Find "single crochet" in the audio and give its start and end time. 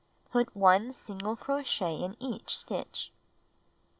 0.93-2.01